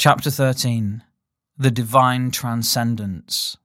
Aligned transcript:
Chapter 0.00 0.30
13 0.30 1.02
The 1.58 1.72
Divine 1.72 2.30
Transcendence. 2.30 3.56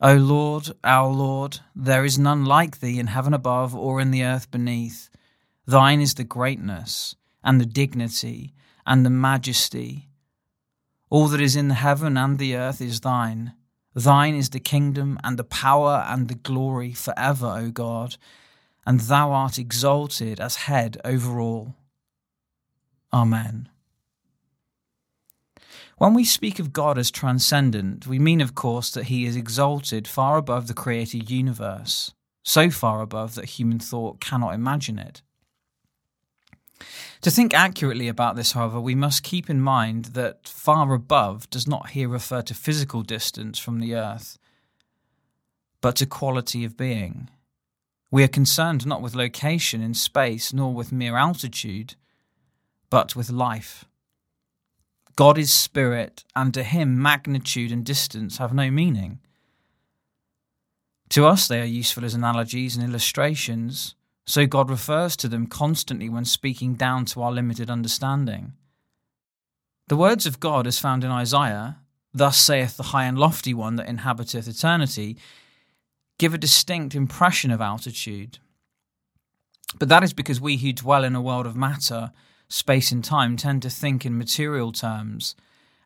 O 0.00 0.14
Lord, 0.14 0.70
our 0.82 1.12
Lord, 1.12 1.58
there 1.74 2.02
is 2.02 2.18
none 2.18 2.46
like 2.46 2.80
thee 2.80 2.98
in 2.98 3.08
heaven 3.08 3.34
above 3.34 3.76
or 3.76 4.00
in 4.00 4.10
the 4.10 4.24
earth 4.24 4.50
beneath. 4.50 5.10
Thine 5.66 6.00
is 6.00 6.14
the 6.14 6.24
greatness, 6.24 7.14
and 7.44 7.60
the 7.60 7.66
dignity, 7.66 8.54
and 8.86 9.04
the 9.04 9.10
majesty. 9.10 10.08
All 11.10 11.28
that 11.28 11.42
is 11.42 11.56
in 11.56 11.68
the 11.68 11.74
heaven 11.74 12.16
and 12.16 12.38
the 12.38 12.56
earth 12.56 12.80
is 12.80 13.02
thine. 13.02 13.52
Thine 13.94 14.34
is 14.34 14.48
the 14.48 14.60
kingdom, 14.60 15.18
and 15.22 15.38
the 15.38 15.44
power, 15.44 16.06
and 16.08 16.28
the 16.28 16.36
glory 16.36 16.94
for 16.94 17.12
ever, 17.18 17.48
O 17.48 17.70
God, 17.70 18.16
and 18.86 19.00
thou 19.00 19.30
art 19.32 19.58
exalted 19.58 20.40
as 20.40 20.56
head 20.56 20.98
over 21.04 21.38
all. 21.38 21.74
Amen. 23.12 23.68
When 25.98 26.12
we 26.12 26.24
speak 26.24 26.58
of 26.58 26.74
God 26.74 26.98
as 26.98 27.10
transcendent, 27.10 28.06
we 28.06 28.18
mean, 28.18 28.42
of 28.42 28.54
course, 28.54 28.90
that 28.90 29.04
he 29.04 29.24
is 29.24 29.34
exalted 29.34 30.06
far 30.06 30.36
above 30.36 30.66
the 30.66 30.74
created 30.74 31.30
universe, 31.30 32.12
so 32.42 32.68
far 32.68 33.00
above 33.00 33.34
that 33.34 33.46
human 33.46 33.78
thought 33.78 34.20
cannot 34.20 34.52
imagine 34.52 34.98
it. 34.98 35.22
To 37.22 37.30
think 37.30 37.54
accurately 37.54 38.08
about 38.08 38.36
this, 38.36 38.52
however, 38.52 38.78
we 38.78 38.94
must 38.94 39.22
keep 39.22 39.48
in 39.48 39.62
mind 39.62 40.06
that 40.06 40.46
far 40.46 40.92
above 40.92 41.48
does 41.48 41.66
not 41.66 41.90
here 41.90 42.10
refer 42.10 42.42
to 42.42 42.52
physical 42.52 43.00
distance 43.00 43.58
from 43.58 43.80
the 43.80 43.94
earth, 43.94 44.36
but 45.80 45.96
to 45.96 46.04
quality 46.04 46.62
of 46.62 46.76
being. 46.76 47.30
We 48.10 48.22
are 48.22 48.28
concerned 48.28 48.86
not 48.86 49.00
with 49.00 49.14
location 49.14 49.80
in 49.80 49.94
space 49.94 50.52
nor 50.52 50.74
with 50.74 50.92
mere 50.92 51.16
altitude, 51.16 51.94
but 52.90 53.16
with 53.16 53.30
life. 53.30 53.86
God 55.16 55.38
is 55.38 55.52
spirit, 55.52 56.24
and 56.34 56.52
to 56.54 56.62
him 56.62 57.00
magnitude 57.00 57.72
and 57.72 57.84
distance 57.84 58.36
have 58.36 58.52
no 58.52 58.70
meaning. 58.70 59.20
To 61.10 61.26
us, 61.26 61.48
they 61.48 61.60
are 61.60 61.64
useful 61.64 62.04
as 62.04 62.14
analogies 62.14 62.76
and 62.76 62.86
illustrations, 62.86 63.94
so 64.26 64.46
God 64.46 64.68
refers 64.68 65.16
to 65.16 65.28
them 65.28 65.46
constantly 65.46 66.08
when 66.08 66.24
speaking 66.24 66.74
down 66.74 67.06
to 67.06 67.22
our 67.22 67.32
limited 67.32 67.70
understanding. 67.70 68.52
The 69.88 69.96
words 69.96 70.26
of 70.26 70.40
God, 70.40 70.66
as 70.66 70.78
found 70.78 71.04
in 71.04 71.10
Isaiah, 71.10 71.78
Thus 72.16 72.38
saith 72.38 72.78
the 72.78 72.82
high 72.82 73.04
and 73.04 73.18
lofty 73.18 73.52
one 73.52 73.76
that 73.76 73.88
inhabiteth 73.88 74.48
eternity, 74.48 75.18
give 76.18 76.32
a 76.32 76.38
distinct 76.38 76.94
impression 76.94 77.50
of 77.50 77.60
altitude. 77.60 78.38
But 79.78 79.90
that 79.90 80.02
is 80.02 80.14
because 80.14 80.40
we 80.40 80.56
who 80.56 80.72
dwell 80.72 81.04
in 81.04 81.14
a 81.14 81.20
world 81.20 81.44
of 81.44 81.56
matter, 81.56 82.12
space, 82.48 82.92
and 82.92 83.04
time 83.04 83.36
tend 83.36 83.62
to 83.62 83.70
think 83.70 84.04
in 84.04 84.18
material 84.18 84.72
terms 84.72 85.34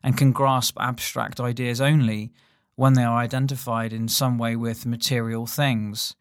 and 0.03 0.17
can 0.17 0.31
grasp 0.31 0.77
abstract 0.79 1.39
ideas 1.39 1.79
only 1.79 2.31
when 2.75 2.93
they 2.93 3.03
are 3.03 3.17
identified 3.17 3.93
in 3.93 4.07
some 4.07 4.37
way 4.37 4.55
with 4.55 4.85
material 4.85 5.45
things. 5.45 6.15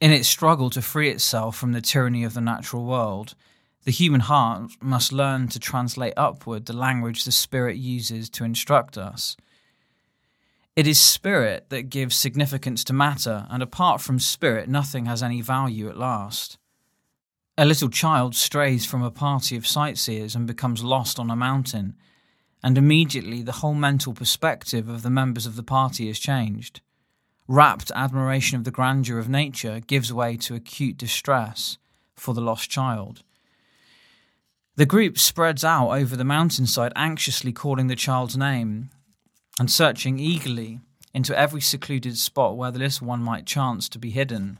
In 0.00 0.10
its 0.10 0.28
struggle 0.28 0.70
to 0.70 0.82
free 0.82 1.10
itself 1.10 1.56
from 1.56 1.72
the 1.72 1.80
tyranny 1.80 2.24
of 2.24 2.34
the 2.34 2.40
natural 2.40 2.84
world, 2.84 3.34
the 3.84 3.90
human 3.90 4.20
heart 4.20 4.70
must 4.80 5.12
learn 5.12 5.48
to 5.48 5.58
translate 5.58 6.14
upward 6.16 6.66
the 6.66 6.72
language 6.72 7.24
the 7.24 7.32
Spirit 7.32 7.76
uses 7.76 8.30
to 8.30 8.44
instruct 8.44 8.96
us. 8.96 9.36
It 10.74 10.88
is 10.88 10.98
spirit 10.98 11.66
that 11.68 11.90
gives 11.90 12.16
significance 12.16 12.82
to 12.84 12.92
matter, 12.92 13.46
and 13.48 13.62
apart 13.62 14.00
from 14.00 14.18
spirit, 14.18 14.68
nothing 14.68 15.06
has 15.06 15.22
any 15.22 15.40
value 15.40 15.88
at 15.88 15.96
last. 15.96 16.58
A 17.56 17.64
little 17.64 17.88
child 17.88 18.34
strays 18.34 18.84
from 18.84 19.04
a 19.04 19.12
party 19.12 19.56
of 19.56 19.64
sightseers 19.64 20.34
and 20.34 20.44
becomes 20.44 20.82
lost 20.82 21.20
on 21.20 21.30
a 21.30 21.36
mountain, 21.36 21.94
and 22.64 22.76
immediately 22.76 23.42
the 23.42 23.52
whole 23.52 23.74
mental 23.74 24.12
perspective 24.12 24.88
of 24.88 25.02
the 25.02 25.10
members 25.10 25.46
of 25.46 25.54
the 25.54 25.62
party 25.62 26.08
is 26.08 26.18
changed. 26.18 26.80
Rapt 27.46 27.92
admiration 27.94 28.58
of 28.58 28.64
the 28.64 28.72
grandeur 28.72 29.18
of 29.18 29.28
nature 29.28 29.78
gives 29.78 30.12
way 30.12 30.36
to 30.38 30.56
acute 30.56 30.96
distress 30.96 31.78
for 32.16 32.34
the 32.34 32.40
lost 32.40 32.70
child. 32.70 33.22
The 34.74 34.86
group 34.86 35.16
spreads 35.16 35.62
out 35.62 35.90
over 35.90 36.16
the 36.16 36.24
mountainside, 36.24 36.92
anxiously 36.96 37.52
calling 37.52 37.86
the 37.86 37.94
child's 37.94 38.36
name, 38.36 38.90
and 39.60 39.70
searching 39.70 40.18
eagerly 40.18 40.80
into 41.12 41.38
every 41.38 41.60
secluded 41.60 42.18
spot 42.18 42.56
where 42.56 42.72
the 42.72 42.80
little 42.80 43.06
one 43.06 43.22
might 43.22 43.46
chance 43.46 43.88
to 43.90 44.00
be 44.00 44.10
hidden. 44.10 44.58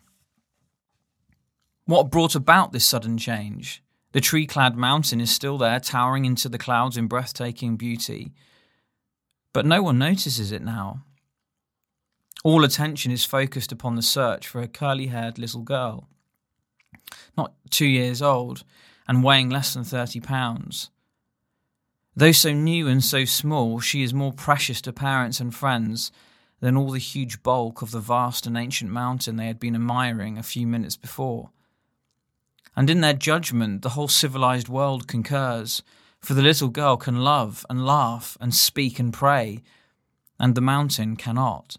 What 1.86 2.10
brought 2.10 2.34
about 2.34 2.72
this 2.72 2.84
sudden 2.84 3.18
change? 3.18 3.82
The 4.12 4.20
tree 4.20 4.46
clad 4.46 4.74
mountain 4.74 5.20
is 5.20 5.30
still 5.30 5.58
there, 5.58 5.80
towering 5.80 6.24
into 6.24 6.48
the 6.48 6.56
clouds 6.56 6.96
in 6.96 7.08
breathtaking 7.08 7.76
beauty. 7.76 8.32
But 9.52 9.66
no 9.66 9.82
one 9.82 9.98
notices 9.98 10.50
it 10.50 10.62
now. 10.62 11.04
All 12.42 12.64
attention 12.64 13.12
is 13.12 13.24
focused 13.24 13.70
upon 13.70 13.96
the 13.96 14.02
search 14.02 14.48
for 14.48 14.62
a 14.62 14.68
curly 14.68 15.08
haired 15.08 15.38
little 15.38 15.60
girl. 15.60 16.08
Not 17.36 17.52
two 17.68 17.86
years 17.86 18.22
old 18.22 18.64
and 19.06 19.22
weighing 19.22 19.50
less 19.50 19.74
than 19.74 19.84
30 19.84 20.20
pounds. 20.20 20.90
Though 22.16 22.32
so 22.32 22.52
new 22.52 22.88
and 22.88 23.04
so 23.04 23.26
small, 23.26 23.80
she 23.80 24.02
is 24.02 24.14
more 24.14 24.32
precious 24.32 24.80
to 24.82 24.92
parents 24.92 25.40
and 25.40 25.54
friends 25.54 26.12
than 26.60 26.76
all 26.78 26.92
the 26.92 26.98
huge 26.98 27.42
bulk 27.42 27.82
of 27.82 27.90
the 27.90 28.00
vast 28.00 28.46
and 28.46 28.56
ancient 28.56 28.90
mountain 28.90 29.36
they 29.36 29.48
had 29.48 29.60
been 29.60 29.74
admiring 29.74 30.38
a 30.38 30.42
few 30.42 30.66
minutes 30.66 30.96
before. 30.96 31.50
And 32.76 32.90
in 32.90 33.00
their 33.00 33.14
judgment, 33.14 33.82
the 33.82 33.90
whole 33.90 34.08
civilized 34.08 34.68
world 34.68 35.06
concurs, 35.06 35.82
for 36.20 36.34
the 36.34 36.42
little 36.42 36.68
girl 36.68 36.96
can 36.96 37.20
love 37.22 37.64
and 37.68 37.86
laugh 37.86 38.36
and 38.40 38.54
speak 38.54 38.98
and 38.98 39.12
pray, 39.12 39.62
and 40.40 40.54
the 40.54 40.60
mountain 40.60 41.16
cannot. 41.16 41.76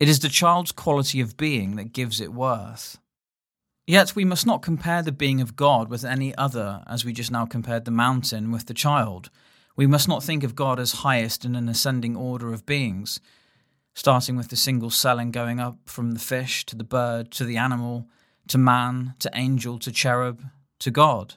It 0.00 0.08
is 0.08 0.20
the 0.20 0.28
child's 0.28 0.72
quality 0.72 1.20
of 1.20 1.36
being 1.36 1.76
that 1.76 1.92
gives 1.92 2.20
it 2.20 2.34
worth. 2.34 2.98
Yet 3.86 4.16
we 4.16 4.24
must 4.24 4.46
not 4.46 4.62
compare 4.62 5.02
the 5.02 5.12
being 5.12 5.40
of 5.40 5.56
God 5.56 5.88
with 5.88 6.04
any 6.04 6.34
other, 6.36 6.82
as 6.86 7.04
we 7.04 7.12
just 7.12 7.30
now 7.30 7.46
compared 7.46 7.84
the 7.84 7.90
mountain 7.90 8.50
with 8.50 8.66
the 8.66 8.74
child. 8.74 9.30
We 9.76 9.86
must 9.86 10.08
not 10.08 10.22
think 10.22 10.42
of 10.42 10.54
God 10.54 10.80
as 10.80 10.92
highest 10.92 11.44
in 11.44 11.54
an 11.54 11.68
ascending 11.68 12.16
order 12.16 12.52
of 12.52 12.66
beings, 12.66 13.20
starting 13.94 14.36
with 14.36 14.48
the 14.48 14.56
single 14.56 14.90
cell 14.90 15.18
and 15.18 15.32
going 15.32 15.60
up 15.60 15.78
from 15.86 16.12
the 16.12 16.20
fish 16.20 16.66
to 16.66 16.76
the 16.76 16.84
bird 16.84 17.30
to 17.32 17.44
the 17.44 17.56
animal 17.56 18.08
to 18.48 18.58
man 18.58 19.14
to 19.18 19.30
angel 19.34 19.78
to 19.78 19.92
cherub 19.92 20.42
to 20.80 20.90
God. 20.90 21.34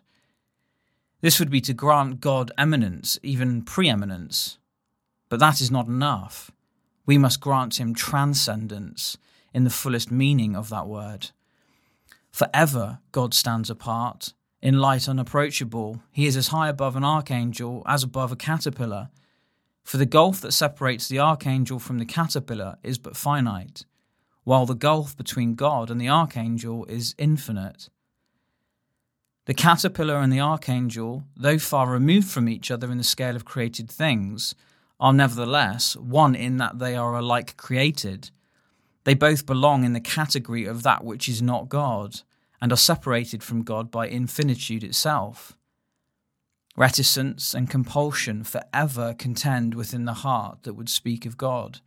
This 1.22 1.40
would 1.40 1.50
be 1.50 1.62
to 1.62 1.74
grant 1.74 2.22
God 2.22 2.52
eminence, 2.58 3.18
even 3.24 3.64
preeminence. 3.64 4.58
But 5.30 5.40
that 5.40 5.62
is 5.62 5.72
not 5.72 5.88
enough. 5.88 6.52
We 7.06 7.18
must 7.18 7.42
grant 7.42 7.80
him 7.80 7.96
transcendence 7.96 9.18
in 9.54 9.64
the 9.64 9.70
fullest 9.70 10.12
meaning 10.12 10.56
of 10.56 10.70
that 10.70 10.88
word. 10.88 11.32
Forever, 12.32 13.00
God 13.12 13.34
stands 13.34 13.70
apart, 13.70 14.34
in 14.62 14.80
light 14.80 15.08
unapproachable. 15.10 16.02
He 16.12 16.28
is 16.28 16.38
as 16.38 16.50
high 16.50 16.70
above 16.70 16.96
an 16.96 17.04
archangel 17.04 17.84
as 17.86 18.04
above 18.04 18.32
a 18.32 18.36
caterpillar. 18.36 19.10
For 19.84 19.98
the 19.98 20.06
gulf 20.06 20.42
that 20.42 20.52
separates 20.52 21.08
the 21.08 21.20
archangel 21.20 21.80
from 21.80 21.98
the 21.98 22.06
caterpillar 22.06 22.78
is 22.84 22.98
but 22.98 23.16
finite, 23.16 23.86
while 24.48 24.66
the 24.66 24.74
gulf 24.74 25.16
between 25.18 25.56
God 25.56 25.92
and 25.92 26.00
the 26.00 26.10
archangel 26.10 26.86
is 26.86 27.16
infinite. 27.18 27.90
The 29.46 29.54
caterpillar 29.54 30.18
and 30.18 30.32
the 30.32 30.40
archangel, 30.40 31.24
though 31.36 31.60
far 31.60 31.90
removed 31.90 32.28
from 32.28 32.50
each 32.50 32.72
other 32.72 32.92
in 32.92 32.98
the 32.98 33.04
scale 33.04 33.36
of 33.36 33.46
created 33.46 33.90
things, 33.90 34.56
are 35.00 35.14
nevertheless 35.14 35.96
one 35.96 36.36
in 36.36 36.58
that 36.58 36.80
they 36.80 36.96
are 36.96 37.16
alike 37.16 37.56
created 37.58 38.32
they 39.08 39.14
both 39.14 39.46
belong 39.46 39.86
in 39.86 39.94
the 39.94 40.02
category 40.02 40.66
of 40.66 40.84
that 40.84 41.02
which 41.02 41.30
is 41.30 41.42
not 41.42 41.70
God 41.70 42.24
and 42.60 42.74
are 42.74 42.76
separated 42.76 43.42
from 43.42 43.64
God 43.64 43.90
by 43.90 44.06
infinitude 44.06 44.84
itself. 44.84 45.56
Reticence 46.76 47.54
and 47.54 47.70
compulsion 47.70 48.44
forever 48.44 49.16
contend 49.18 49.76
within 49.76 50.04
the 50.04 50.26
heart 50.26 50.64
that 50.64 50.74
would 50.74 50.90
speak 50.90 51.26
of 51.26 51.38
God. 51.38 51.80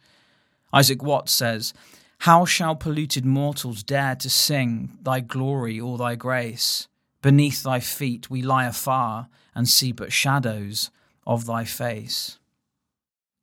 Isaac 0.73 1.03
Watts 1.03 1.31
says, 1.31 1.75
How 2.25 2.45
shall 2.45 2.77
polluted 2.77 3.25
mortals 3.25 3.83
dare 3.83 4.15
to 4.17 4.29
sing 4.29 4.99
thy 5.01 5.21
glory 5.21 5.81
or 5.81 5.97
thy 5.97 6.17
grace? 6.17 6.87
Beneath 7.23 7.63
thy 7.63 7.81
feet 7.81 8.29
we 8.29 8.43
lie 8.43 8.67
afar 8.67 9.31
and 9.55 9.67
see 9.67 9.91
but 9.91 10.13
shadows 10.13 10.91
of 11.27 11.47
thy 11.47 11.65
face. 11.65 12.39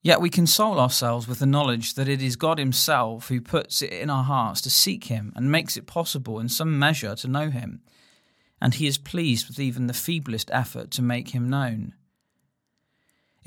Yet 0.03 0.21
we 0.21 0.29
console 0.29 0.79
ourselves 0.79 1.27
with 1.27 1.39
the 1.39 1.47
knowledge 1.47 1.95
that 1.95 2.07
it 2.07 2.21
is 2.21 2.35
God 2.35 2.59
Himself 2.59 3.29
who 3.29 3.41
puts 3.41 3.81
it 3.81 3.91
in 3.91 4.12
our 4.12 4.24
hearts 4.24 4.62
to 4.62 4.69
seek 4.69 5.06
Him 5.06 5.33
and 5.35 5.51
makes 5.51 5.75
it 5.75 5.88
possible 5.88 6.39
in 6.39 6.47
some 6.47 6.77
measure 6.77 7.15
to 7.15 7.27
know 7.27 7.50
Him, 7.50 7.81
and 8.62 8.75
He 8.75 8.85
is 8.85 9.00
pleased 9.00 9.47
with 9.47 9.59
even 9.59 9.88
the 9.88 9.94
feeblest 9.94 10.51
effort 10.53 10.91
to 10.91 11.01
make 11.01 11.30
Him 11.30 11.50
known. 11.50 11.95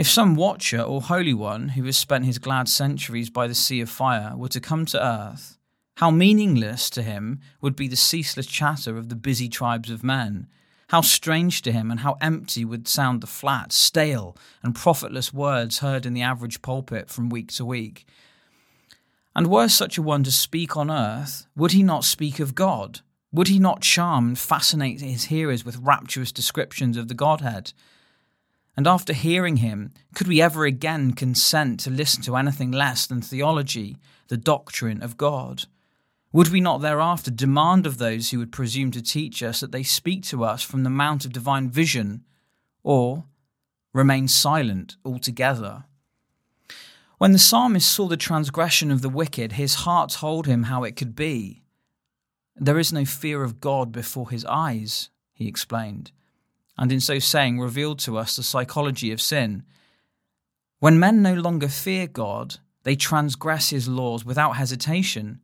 If 0.01 0.09
some 0.09 0.35
watcher 0.35 0.81
or 0.81 1.03
holy 1.03 1.35
one 1.35 1.69
who 1.69 1.85
has 1.85 1.99
spent 1.99 2.25
his 2.25 2.39
glad 2.39 2.71
centuries 2.71 3.29
by 3.29 3.47
the 3.47 3.55
sea 3.55 3.83
of 3.83 3.91
fire 3.91 4.35
were 4.35 4.49
to 4.49 4.59
come 4.59 4.87
to 4.87 5.07
earth, 5.07 5.59
how 5.99 6.11
meaningless 6.11 6.89
to 6.91 7.03
him 7.03 7.41
would 7.61 7.77
be 7.77 7.87
the 7.87 7.97
ceaseless 7.97 8.47
chatter 8.47 8.97
of 8.97 9.11
the 9.11 9.15
busy 9.15 9.47
tribes 9.47 9.91
of 9.91 10.03
men, 10.03 10.47
How 10.89 11.03
strange 11.03 11.61
to 11.63 11.71
him 11.73 11.91
and 11.91 12.01
how 12.01 12.17
empty 12.19 12.65
would 12.65 12.89
sound 12.89 13.21
the 13.21 13.27
flat, 13.27 13.75
stale, 13.75 14.39
and 14.63 14.75
profitless 14.75 15.35
words 15.35 15.81
heard 15.81 16.07
in 16.07 16.15
the 16.15 16.23
average 16.23 16.63
pulpit 16.63 17.11
from 17.11 17.29
week 17.29 17.53
to 17.53 17.67
week. 17.67 18.07
And 19.37 19.49
were 19.49 19.69
such 19.69 19.99
a 19.99 20.03
one 20.03 20.25
to 20.25 20.33
speak 20.33 20.79
on 20.79 20.91
earth, 20.91 21.47
would 21.55 21.73
he 21.73 21.83
not 21.83 22.05
speak 22.05 22.41
of 22.41 22.55
God? 22.55 23.01
Would 23.33 23.49
he 23.49 23.59
not 23.59 23.83
charm 23.83 24.29
and 24.29 24.39
fascinate 24.39 25.03
his 25.03 25.25
hearers 25.25 25.67
with 25.67 25.77
rapturous 25.77 26.33
descriptions 26.33 26.97
of 26.97 27.09
the 27.09 27.15
Godhead? 27.15 27.75
And 28.77 28.87
after 28.87 29.13
hearing 29.13 29.59
him, 29.59 29.93
could 30.15 30.29
we 30.29 30.41
ever 30.41 30.65
again 30.65 31.13
consent 31.13 31.81
to 31.81 31.91
listen 31.91 32.23
to 32.23 32.37
anything 32.37 32.73
less 32.73 33.07
than 33.07 33.21
theology, 33.21 33.97
the 34.29 34.37
doctrine 34.37 35.03
of 35.03 35.17
God? 35.17 35.65
Would 36.33 36.49
we 36.49 36.61
not 36.61 36.81
thereafter 36.81 37.31
demand 37.31 37.87
of 37.87 37.99
those 37.99 38.31
who 38.31 38.39
would 38.39 38.53
presume 38.53 38.93
to 38.93 39.03
teach 39.03 39.43
us 39.43 39.61
that 39.61 39.73
they 39.73 39.83
speak 39.83 40.23
to 40.27 40.45
us 40.45 40.63
from 40.63 40.85
the 40.85 40.91
mount 40.91 41.25
of 41.25 41.33
divine 41.33 41.69
vision, 41.69 42.25
or 42.85 43.25
remain 43.93 44.29
silent 44.29 44.97
altogether? 45.05 45.85
When 47.19 47.33
the 47.33 47.39
psalmist 47.39 47.93
saw 47.93 48.07
the 48.07 48.17
transgression 48.17 48.91
of 48.91 49.03
the 49.03 49.11
wicked, 49.11 49.53
his 49.53 49.75
heart 49.75 50.11
told 50.11 50.47
him 50.47 50.65
how 50.65 50.85
it 50.85 50.97
could 50.97 51.15
be. 51.15 51.65
There 52.57 52.79
is 52.79 52.93
no 52.93 53.05
fear 53.05 53.43
of 53.43 53.61
God 53.61 53.91
before 53.93 54.31
his 54.31 54.45
eyes, 54.47 55.11
he 55.35 55.49
explained, 55.49 56.13
and 56.81 56.91
in 56.91 56.99
so 56.99 57.21
saying 57.21 57.61
revealed 57.61 58.01
to 58.01 58.19
us 58.19 58.35
the 58.35 58.43
psychology 58.43 59.13
of 59.13 59.21
sin. 59.21 59.63
When 60.81 60.99
men 60.99 61.23
no 61.23 61.35
longer 61.35 61.69
fear 61.69 62.09
God, 62.09 62.57
they 62.83 62.97
transgress 62.97 63.71
his 63.71 63.87
laws 63.87 64.25
without 64.25 64.57
hesitation 64.57 65.41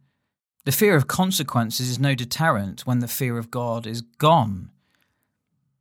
the 0.66 0.72
fear 0.72 0.96
of 0.96 1.06
consequences 1.06 1.88
is 1.88 2.00
no 2.00 2.16
deterrent 2.16 2.84
when 2.84 2.98
the 2.98 3.06
fear 3.06 3.38
of 3.38 3.52
God 3.52 3.86
is 3.86 4.00
gone. 4.00 4.72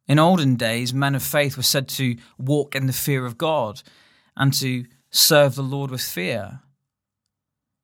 In 0.07 0.19
olden 0.19 0.57
days, 0.57 0.93
men 0.93 1.15
of 1.15 1.23
faith 1.23 1.57
were 1.57 1.63
said 1.63 1.87
to 1.89 2.17
walk 2.37 2.75
in 2.75 2.85
the 2.85 2.93
fear 2.93 3.25
of 3.25 3.35
God 3.35 3.81
and 4.37 4.53
to 4.53 4.85
serve 5.09 5.55
the 5.55 5.63
Lord 5.63 5.89
with 5.89 6.01
fear. 6.01 6.59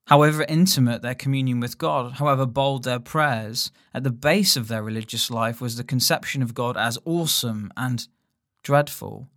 However 0.08 0.46
intimate 0.48 1.02
their 1.02 1.16
communion 1.16 1.60
with 1.60 1.78
God, 1.78 2.14
however 2.14 2.46
bold 2.46 2.84
their 2.84 3.00
prayers, 3.00 3.72
at 3.94 4.04
the 4.04 4.12
base 4.12 4.58
of 4.58 4.68
their 4.68 4.84
religious 4.84 5.30
life 5.30 5.62
was 5.62 5.76
the 5.76 5.84
conception 5.84 6.42
of 6.42 6.54
God 6.54 6.76
as 6.76 6.98
awesome 7.06 7.72
and 7.78 8.08
dreadful. 8.64 9.30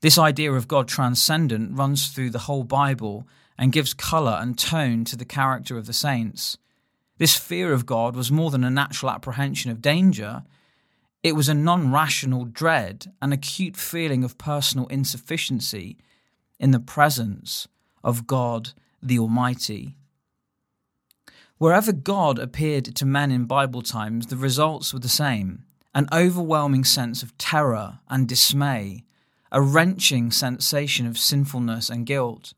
This 0.00 0.18
idea 0.18 0.52
of 0.52 0.68
God 0.68 0.88
transcendent 0.88 1.76
runs 1.76 2.08
through 2.08 2.30
the 2.30 2.40
whole 2.40 2.64
Bible 2.64 3.26
and 3.58 3.72
gives 3.72 3.94
colour 3.94 4.38
and 4.40 4.58
tone 4.58 5.04
to 5.04 5.16
the 5.16 5.24
character 5.24 5.76
of 5.76 5.86
the 5.86 5.92
saints. 5.92 6.56
This 7.18 7.36
fear 7.36 7.72
of 7.72 7.86
God 7.86 8.16
was 8.16 8.32
more 8.32 8.50
than 8.50 8.64
a 8.64 8.70
natural 8.70 9.12
apprehension 9.12 9.70
of 9.70 9.82
danger, 9.82 10.42
it 11.22 11.36
was 11.36 11.48
a 11.48 11.54
non 11.54 11.92
rational 11.92 12.44
dread, 12.44 13.12
an 13.22 13.32
acute 13.32 13.76
feeling 13.76 14.24
of 14.24 14.38
personal 14.38 14.88
insufficiency 14.88 15.96
in 16.58 16.72
the 16.72 16.80
presence 16.80 17.68
of 18.02 18.26
God 18.26 18.72
the 19.02 19.18
Almighty. 19.18 19.96
Wherever 21.58 21.92
God 21.92 22.38
appeared 22.38 22.84
to 22.96 23.06
men 23.06 23.30
in 23.30 23.44
Bible 23.44 23.82
times, 23.82 24.26
the 24.26 24.36
results 24.36 24.92
were 24.92 25.00
the 25.00 25.08
same 25.08 25.64
an 25.94 26.08
overwhelming 26.12 26.84
sense 26.84 27.22
of 27.22 27.36
terror 27.36 27.98
and 28.08 28.26
dismay, 28.26 29.04
a 29.50 29.60
wrenching 29.60 30.30
sensation 30.30 31.06
of 31.06 31.18
sinfulness 31.18 31.90
and 31.90 32.06
guilt. 32.06 32.54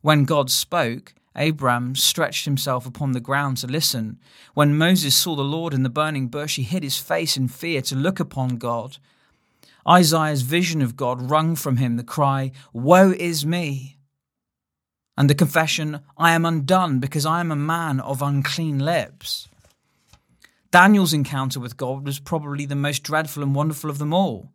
When 0.00 0.24
God 0.24 0.50
spoke, 0.50 1.14
Abram 1.34 1.96
stretched 1.96 2.44
himself 2.44 2.86
upon 2.86 3.12
the 3.12 3.20
ground 3.20 3.58
to 3.58 3.66
listen. 3.66 4.18
When 4.54 4.78
Moses 4.78 5.14
saw 5.14 5.36
the 5.36 5.42
Lord 5.42 5.74
in 5.74 5.82
the 5.82 5.90
burning 5.90 6.28
bush, 6.28 6.56
he 6.56 6.62
hid 6.62 6.82
his 6.82 6.96
face 6.96 7.36
in 7.36 7.48
fear 7.48 7.82
to 7.82 7.96
look 7.96 8.20
upon 8.20 8.56
God. 8.56 8.98
Isaiah's 9.86 10.42
vision 10.42 10.80
of 10.80 10.96
God 10.96 11.30
wrung 11.30 11.54
from 11.54 11.76
him 11.76 11.96
the 11.96 12.04
cry, 12.04 12.52
Woe 12.72 13.12
is 13.12 13.44
me! 13.44 13.95
And 15.16 15.30
the 15.30 15.34
confession, 15.34 16.00
I 16.18 16.32
am 16.32 16.44
undone 16.44 16.98
because 16.98 17.24
I 17.24 17.40
am 17.40 17.50
a 17.50 17.56
man 17.56 18.00
of 18.00 18.20
unclean 18.20 18.78
lips. 18.78 19.48
Daniel's 20.70 21.14
encounter 21.14 21.58
with 21.58 21.76
God 21.76 22.04
was 22.04 22.20
probably 22.20 22.66
the 22.66 22.74
most 22.74 23.02
dreadful 23.02 23.42
and 23.42 23.54
wonderful 23.54 23.88
of 23.88 23.98
them 23.98 24.12
all. 24.12 24.50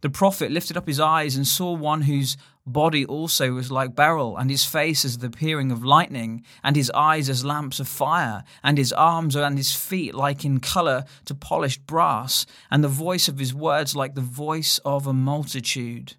The 0.00 0.08
prophet 0.08 0.52
lifted 0.52 0.76
up 0.76 0.86
his 0.86 1.00
eyes 1.00 1.34
and 1.34 1.46
saw 1.46 1.72
one 1.72 2.02
whose 2.02 2.36
body 2.64 3.04
also 3.04 3.52
was 3.52 3.72
like 3.72 3.96
beryl, 3.96 4.36
and 4.36 4.50
his 4.50 4.64
face 4.64 5.04
as 5.04 5.18
the 5.18 5.26
appearing 5.26 5.72
of 5.72 5.84
lightning, 5.84 6.44
and 6.62 6.76
his 6.76 6.90
eyes 6.94 7.28
as 7.28 7.44
lamps 7.44 7.80
of 7.80 7.88
fire, 7.88 8.44
and 8.62 8.78
his 8.78 8.92
arms 8.92 9.34
and 9.34 9.58
his 9.58 9.74
feet 9.74 10.14
like 10.14 10.44
in 10.44 10.60
colour 10.60 11.04
to 11.24 11.34
polished 11.34 11.84
brass, 11.86 12.46
and 12.70 12.84
the 12.84 12.88
voice 12.88 13.26
of 13.26 13.38
his 13.38 13.52
words 13.52 13.96
like 13.96 14.14
the 14.14 14.20
voice 14.20 14.78
of 14.84 15.06
a 15.06 15.12
multitude. 15.12 16.14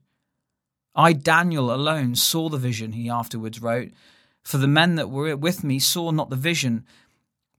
I, 1.00 1.14
Daniel, 1.14 1.74
alone 1.74 2.16
saw 2.16 2.50
the 2.50 2.58
vision, 2.58 2.92
he 2.92 3.10
afterwards 3.10 3.62
wrote, 3.62 3.92
for 4.44 4.58
the 4.58 4.68
men 4.68 4.96
that 4.96 5.10
were 5.10 5.34
with 5.38 5.64
me 5.64 5.80
saw 5.80 6.12
not 6.12 6.30
the 6.30 6.36
vision, 6.36 6.84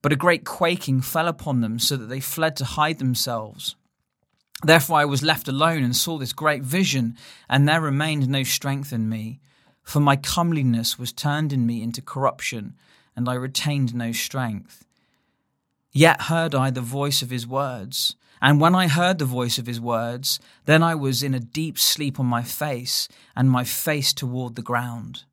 but 0.02 0.12
a 0.12 0.16
great 0.16 0.44
quaking 0.44 1.00
fell 1.00 1.26
upon 1.26 1.62
them, 1.62 1.78
so 1.78 1.96
that 1.96 2.10
they 2.10 2.20
fled 2.20 2.54
to 2.56 2.66
hide 2.66 2.98
themselves. 2.98 3.76
Therefore 4.62 4.98
I 4.98 5.06
was 5.06 5.22
left 5.22 5.48
alone 5.48 5.82
and 5.82 5.96
saw 5.96 6.18
this 6.18 6.34
great 6.34 6.62
vision, 6.62 7.16
and 7.48 7.66
there 7.66 7.80
remained 7.80 8.28
no 8.28 8.42
strength 8.42 8.92
in 8.92 9.08
me. 9.08 9.40
For 9.82 10.00
my 10.00 10.16
comeliness 10.16 10.98
was 10.98 11.10
turned 11.10 11.50
in 11.50 11.64
me 11.64 11.82
into 11.82 12.02
corruption, 12.02 12.74
and 13.16 13.26
I 13.26 13.34
retained 13.34 13.94
no 13.94 14.12
strength. 14.12 14.84
Yet 15.92 16.22
heard 16.22 16.54
I 16.54 16.68
the 16.70 16.82
voice 16.82 17.22
of 17.22 17.30
his 17.30 17.46
words, 17.46 18.16
and 18.40 18.60
when 18.60 18.74
I 18.74 18.88
heard 18.88 19.18
the 19.18 19.24
voice 19.24 19.58
of 19.58 19.66
his 19.66 19.80
words, 19.80 20.40
then 20.64 20.82
I 20.82 20.94
was 20.94 21.22
in 21.22 21.34
a 21.34 21.40
deep 21.40 21.78
sleep 21.78 22.18
on 22.18 22.26
my 22.26 22.42
face, 22.42 23.08
and 23.36 23.50
my 23.50 23.64
face 23.64 24.12
toward 24.12 24.54
the 24.54 24.62
ground. 24.62 25.24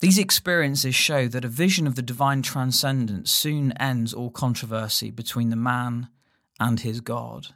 These 0.00 0.18
experiences 0.18 0.94
show 0.94 1.28
that 1.28 1.44
a 1.44 1.48
vision 1.48 1.86
of 1.86 1.94
the 1.94 2.02
divine 2.02 2.40
transcendence 2.40 3.30
soon 3.30 3.72
ends 3.72 4.14
all 4.14 4.30
controversy 4.30 5.10
between 5.10 5.50
the 5.50 5.56
man 5.56 6.08
and 6.58 6.80
his 6.80 7.00
God. 7.00 7.48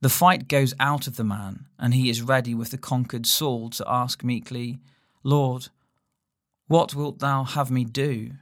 The 0.00 0.08
fight 0.08 0.48
goes 0.48 0.74
out 0.78 1.06
of 1.06 1.16
the 1.16 1.24
man, 1.24 1.66
and 1.78 1.92
he 1.92 2.08
is 2.08 2.22
ready 2.22 2.54
with 2.54 2.70
the 2.70 2.78
conquered 2.78 3.26
soul 3.26 3.68
to 3.70 3.84
ask 3.86 4.22
meekly, 4.22 4.78
Lord, 5.22 5.68
what 6.66 6.94
wilt 6.94 7.18
thou 7.18 7.44
have 7.44 7.70
me 7.70 7.84
do? 7.84 8.32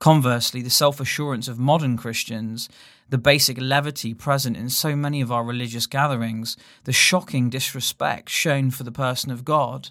Conversely, 0.00 0.60
the 0.60 0.70
self 0.70 1.00
assurance 1.00 1.48
of 1.48 1.58
modern 1.58 1.96
Christians, 1.96 2.68
the 3.08 3.18
basic 3.18 3.58
levity 3.60 4.14
present 4.14 4.56
in 4.56 4.68
so 4.68 4.96
many 4.96 5.20
of 5.20 5.32
our 5.32 5.44
religious 5.44 5.86
gatherings, 5.86 6.56
the 6.84 6.92
shocking 6.92 7.48
disrespect 7.48 8.28
shown 8.28 8.70
for 8.70 8.82
the 8.82 8.92
person 8.92 9.30
of 9.30 9.44
God, 9.44 9.90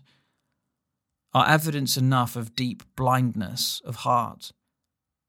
are 1.33 1.47
evidence 1.47 1.97
enough 1.97 2.35
of 2.35 2.55
deep 2.55 2.83
blindness 2.95 3.81
of 3.85 3.97
heart. 3.97 4.51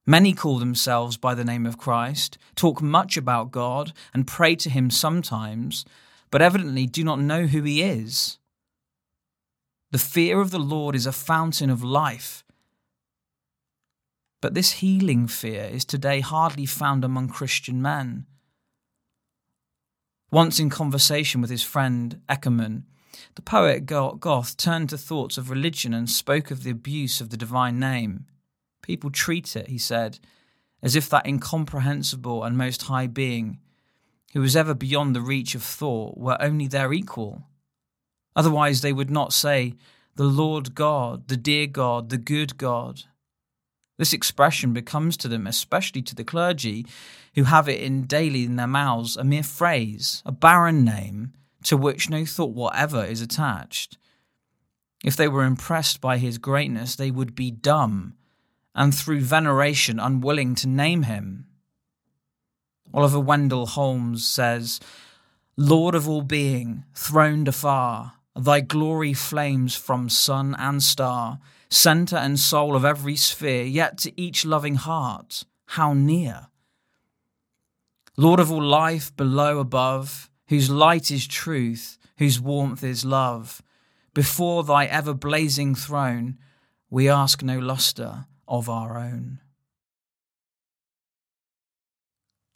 Many 0.07 0.35
call 0.35 0.59
themselves 0.59 1.17
by 1.17 1.35
the 1.35 1.45
name 1.45 1.65
of 1.65 1.79
Christ, 1.79 2.37
talk 2.55 2.83
much 2.83 3.17
about 3.17 3.51
God, 3.51 3.93
and 4.13 4.27
pray 4.27 4.55
to 4.57 4.69
Him 4.69 4.91
sometimes, 4.91 5.87
but 6.31 6.43
evidently 6.43 6.87
do 6.87 7.03
not 7.05 7.21
know 7.21 7.47
who 7.47 7.63
He 7.63 7.83
is. 7.83 8.39
The 9.93 9.99
fear 9.99 10.41
of 10.41 10.51
the 10.51 10.59
Lord 10.59 10.95
is 10.95 11.07
a 11.07 11.13
fountain 11.13 11.71
of 11.71 11.83
life. 11.83 12.45
But 14.45 14.53
this 14.53 14.73
healing 14.73 15.27
fear 15.27 15.65
is 15.65 15.87
today 15.87 16.21
hardly 16.21 16.67
found 16.67 17.03
among 17.03 17.31
Christian 17.31 17.81
men. 17.81 18.27
Once 20.31 20.61
in 20.61 20.69
conversation 20.69 21.41
with 21.41 21.49
his 21.49 21.63
friend 21.63 22.21
Eckermann, 22.29 22.83
the 23.37 23.41
poet 23.41 23.87
Goethe 23.87 24.55
turned 24.59 24.91
to 24.91 24.99
thoughts 24.99 25.39
of 25.39 25.49
religion 25.49 25.95
and 25.95 26.11
spoke 26.11 26.51
of 26.51 26.63
the 26.63 26.73
abuse 26.73 27.23
of 27.23 27.31
the 27.31 27.39
divine 27.39 27.79
name. 27.79 28.27
People 28.83 29.09
treat 29.09 29.57
it, 29.57 29.69
he 29.69 29.79
said, 29.79 30.19
as 30.83 30.95
if 30.95 31.09
that 31.09 31.27
incomprehensible 31.27 32.45
and 32.45 32.59
most 32.59 32.83
high 32.83 33.07
being, 33.07 33.61
who 34.35 34.43
was 34.43 34.55
ever 34.55 34.75
beyond 34.75 35.17
the 35.17 35.23
reach 35.23 35.55
of 35.55 35.63
thought, 35.63 36.19
were 36.19 36.37
only 36.39 36.67
their 36.67 36.93
equal. 36.93 37.45
Otherwise, 38.37 38.83
they 38.83 38.93
would 38.93 39.11
not 39.11 39.33
say, 39.33 39.73
The 40.17 40.25
Lord 40.25 40.75
God, 40.75 41.29
the 41.29 41.39
dear 41.39 41.67
God, 41.67 42.11
the 42.11 42.19
good 42.19 42.59
God. 42.59 43.05
This 43.97 44.13
expression 44.13 44.73
becomes 44.73 45.17
to 45.19 45.29
them, 45.29 45.47
especially 45.47 46.03
to 46.03 46.15
the 46.15 46.25
clergy, 46.25 46.87
who 47.35 47.45
have 47.45 47.69
it 47.69 47.81
in 47.81 48.05
daily 48.05 48.45
in 48.45 48.57
their 48.57 48.67
mouths, 48.67 49.17
a 49.17 49.25
mere 49.25 49.43
phrase, 49.43 50.23
a 50.27 50.33
barren 50.33 50.85
name, 50.85 51.33
to 51.65 51.77
which 51.77 52.11
no 52.11 52.25
thought 52.25 52.55
whatever 52.55 53.05
is 53.05 53.21
attached. 53.21 53.97
If 55.05 55.17
they 55.17 55.29
were 55.29 55.45
impressed 55.45 56.01
by 56.01 56.19
his 56.19 56.39
greatness, 56.39 56.97
they 56.97 57.11
would 57.11 57.35
be 57.35 57.51
dumb 57.51 58.15
and 58.75 58.95
through 58.95 59.21
veneration 59.21 60.01
unwilling 60.01 60.55
to 60.57 60.69
name 60.69 61.05
him. 61.05 61.47
Oliver 62.93 63.21
Wendell 63.21 63.67
Holmes 63.67 64.27
says, 64.27 64.81
Lord 65.57 65.95
of 65.95 66.09
all 66.09 66.23
being, 66.23 66.85
throned 66.95 67.49
afar, 67.49 68.15
thy 68.37 68.61
glory 68.61 69.13
flames 69.13 69.77
from 69.77 70.09
sun 70.09 70.57
and 70.59 70.83
star, 70.83 71.39
centre 71.75 72.17
and 72.17 72.39
soul 72.39 72.77
of 72.77 72.85
every 72.85 73.17
sphere, 73.17 73.65
yet 73.65 73.99
to 73.99 74.21
each 74.21 74.45
loving 74.45 74.77
heart, 74.77 75.45
how 75.67 75.93
near! 75.93 76.49
Lord 78.17 78.39
of 78.39 78.53
all 78.53 78.63
life 78.63 79.15
below, 79.17 79.59
above, 79.59 80.31
whose 80.49 80.71
light 80.71 81.11
is 81.11 81.27
truth, 81.27 81.99
whose 82.19 82.41
warmth 82.41 82.85
is 82.85 83.05
love, 83.05 83.63
before 84.15 84.63
thy 84.63 84.87
ever 84.87 85.13
blazing 85.13 85.75
throne, 85.75 86.39
we 86.89 87.09
ask 87.09 87.43
no 87.43 87.59
lustre 87.59 88.27
of 88.47 88.69
our 88.69 88.97
own. 88.97 89.41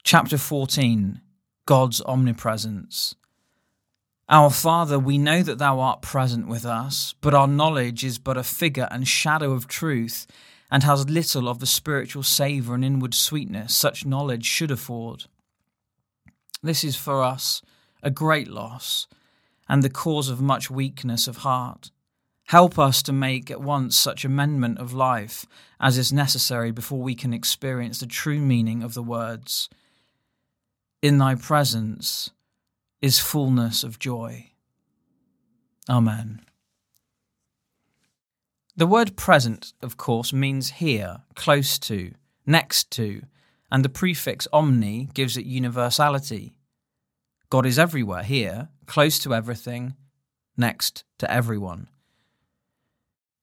Chapter 0.04 0.38
14 0.38 1.20
God's 1.66 2.00
Omnipresence. 2.02 3.16
Our 4.30 4.50
Father, 4.50 4.98
we 4.98 5.16
know 5.16 5.42
that 5.42 5.56
Thou 5.56 5.80
art 5.80 6.02
present 6.02 6.48
with 6.48 6.66
us, 6.66 7.14
but 7.22 7.32
our 7.32 7.46
knowledge 7.46 8.04
is 8.04 8.18
but 8.18 8.36
a 8.36 8.42
figure 8.42 8.86
and 8.90 9.08
shadow 9.08 9.52
of 9.52 9.66
truth, 9.66 10.26
and 10.70 10.82
has 10.82 11.08
little 11.08 11.48
of 11.48 11.60
the 11.60 11.66
spiritual 11.66 12.22
savour 12.22 12.74
and 12.74 12.84
inward 12.84 13.14
sweetness 13.14 13.74
such 13.74 14.04
knowledge 14.04 14.44
should 14.44 14.70
afford. 14.70 15.24
This 16.62 16.84
is 16.84 16.94
for 16.94 17.22
us 17.22 17.62
a 18.02 18.10
great 18.10 18.48
loss, 18.48 19.06
and 19.66 19.82
the 19.82 19.88
cause 19.88 20.28
of 20.28 20.42
much 20.42 20.70
weakness 20.70 21.26
of 21.26 21.38
heart. 21.38 21.90
Help 22.48 22.78
us 22.78 23.02
to 23.04 23.12
make 23.12 23.50
at 23.50 23.62
once 23.62 23.96
such 23.96 24.26
amendment 24.26 24.78
of 24.78 24.92
life 24.92 25.46
as 25.80 25.96
is 25.96 26.12
necessary 26.12 26.70
before 26.70 27.00
we 27.00 27.14
can 27.14 27.32
experience 27.32 28.00
the 28.00 28.06
true 28.06 28.40
meaning 28.40 28.82
of 28.82 28.92
the 28.92 29.02
words. 29.02 29.70
In 31.00 31.16
thy 31.16 31.34
presence 31.34 32.30
is 33.00 33.18
fullness 33.18 33.84
of 33.84 33.98
joy. 33.98 34.50
Amen. 35.88 36.40
The 38.76 38.86
word 38.86 39.16
present, 39.16 39.72
of 39.82 39.96
course, 39.96 40.32
means 40.32 40.70
here, 40.70 41.22
close 41.34 41.78
to, 41.80 42.12
next 42.46 42.90
to, 42.92 43.22
and 43.72 43.84
the 43.84 43.88
prefix 43.88 44.46
omni 44.52 45.08
gives 45.14 45.36
it 45.36 45.44
universality. 45.44 46.56
God 47.50 47.66
is 47.66 47.78
everywhere, 47.78 48.22
here, 48.22 48.68
close 48.86 49.18
to 49.20 49.34
everything, 49.34 49.94
next 50.56 51.04
to 51.18 51.30
everyone. 51.30 51.88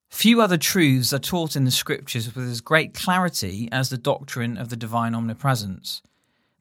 Few 0.10 0.40
other 0.42 0.58
truths 0.58 1.12
are 1.12 1.20
taught 1.20 1.56
in 1.56 1.66
the 1.66 1.72
scriptures 1.72 2.34
with 2.34 2.48
as 2.48 2.62
great 2.62 2.94
clarity 2.94 3.68
as 3.72 3.90
the 3.90 3.98
doctrine 3.98 4.58
of 4.58 4.70
the 4.70 4.78
divine 4.78 5.14
omnipresence. 5.14 6.02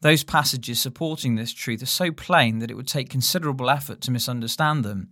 Those 0.05 0.23
passages 0.23 0.79
supporting 0.79 1.33
this 1.33 1.51
truth 1.51 1.81
are 1.81 1.87
so 1.87 2.11
plain 2.11 2.59
that 2.59 2.69
it 2.69 2.75
would 2.75 2.87
take 2.87 3.09
considerable 3.09 3.71
effort 3.71 4.01
to 4.01 4.11
misunderstand 4.11 4.85
them. 4.85 5.09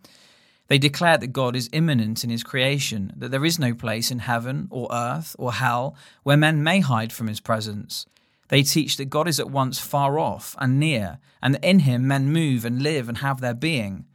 They 0.67 0.77
declare 0.77 1.17
that 1.17 1.33
God 1.33 1.55
is 1.55 1.67
immanent 1.73 2.23
in 2.23 2.29
his 2.29 2.43
creation, 2.43 3.11
that 3.17 3.31
there 3.31 3.43
is 3.43 3.57
no 3.57 3.73
place 3.73 4.11
in 4.11 4.19
heaven 4.19 4.67
or 4.69 4.87
earth 4.91 5.35
or 5.39 5.53
hell 5.53 5.95
where 6.21 6.37
men 6.37 6.61
may 6.61 6.79
hide 6.79 7.11
from 7.11 7.25
his 7.25 7.39
presence. 7.39 8.05
They 8.49 8.61
teach 8.61 8.97
that 8.97 9.09
God 9.09 9.27
is 9.27 9.39
at 9.39 9.49
once 9.49 9.79
far 9.79 10.19
off 10.19 10.55
and 10.59 10.79
near, 10.79 11.17
and 11.41 11.55
that 11.55 11.67
in 11.67 11.79
him 11.79 12.07
men 12.07 12.31
move 12.31 12.63
and 12.63 12.83
live 12.83 13.09
and 13.09 13.17
have 13.17 13.41
their 13.41 13.55
being. 13.55 14.05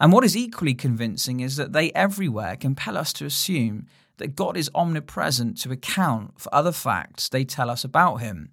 And 0.00 0.12
what 0.12 0.24
is 0.24 0.36
equally 0.36 0.74
convincing 0.74 1.38
is 1.38 1.54
that 1.54 1.72
they 1.72 1.92
everywhere 1.92 2.56
compel 2.56 2.98
us 2.98 3.12
to 3.12 3.24
assume 3.24 3.86
that 4.16 4.34
God 4.34 4.56
is 4.56 4.68
omnipresent 4.74 5.60
to 5.60 5.70
account 5.70 6.40
for 6.40 6.52
other 6.52 6.72
facts 6.72 7.28
they 7.28 7.44
tell 7.44 7.70
us 7.70 7.84
about 7.84 8.16
him. 8.16 8.50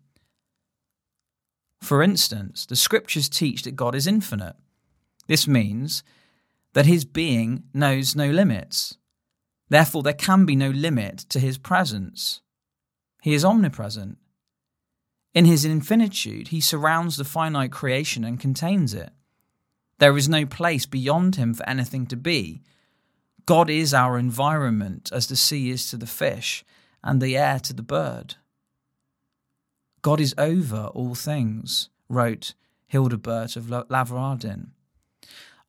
For 1.86 2.02
instance, 2.02 2.66
the 2.66 2.76
scriptures 2.76 3.30
teach 3.30 3.62
that 3.62 3.76
God 3.76 3.94
is 3.94 4.08
infinite. 4.08 4.56
This 5.28 5.48
means 5.48 6.02
that 6.74 6.88
his 6.88 7.06
being 7.06 7.66
knows 7.76 8.16
no 8.16 8.28
limits. 8.28 8.98
Therefore, 9.70 10.02
there 10.02 10.14
can 10.14 10.48
be 10.48 10.56
no 10.56 10.72
limit 10.72 11.20
to 11.30 11.40
his 11.40 11.60
presence. 11.60 12.42
He 13.22 13.36
is 13.36 13.46
omnipresent. 13.46 14.18
In 15.36 15.46
his 15.46 15.64
infinitude, 15.64 16.48
he 16.48 16.60
surrounds 16.60 17.18
the 17.18 17.24
finite 17.24 17.72
creation 17.72 18.24
and 18.24 18.40
contains 18.40 18.96
it. 18.96 19.12
There 20.00 20.18
is 20.18 20.28
no 20.28 20.48
place 20.48 20.88
beyond 20.88 21.36
him 21.36 21.54
for 21.54 21.70
anything 21.70 22.08
to 22.08 22.16
be. 22.16 22.64
God 23.46 23.70
is 23.70 23.94
our 23.94 24.18
environment, 24.18 25.12
as 25.14 25.28
the 25.28 25.36
sea 25.36 25.70
is 25.70 25.88
to 25.92 25.98
the 25.98 26.08
fish 26.08 26.66
and 27.04 27.22
the 27.22 27.38
air 27.38 27.60
to 27.60 27.74
the 27.74 27.84
bird. 27.84 28.38
God 30.06 30.22
is 30.22 30.36
over 30.38 30.92
all 30.94 31.16
things, 31.16 31.90
wrote 32.10 32.54
Hildebert 32.86 33.56
of 33.56 33.72
Lavardin. 33.90 34.68